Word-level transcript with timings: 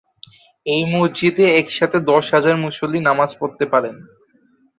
এই 0.65 0.83
মসজিদে 0.93 1.45
এক 1.59 1.67
সাথে 1.71 1.97
দশ 2.11 2.25
হাজার 2.35 2.55
মুসল্লি 2.63 2.99
নামাজ 3.09 3.29
পড়তে 3.39 3.65
পারেন। 3.73 3.95